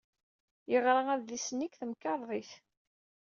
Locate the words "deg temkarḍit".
1.67-2.51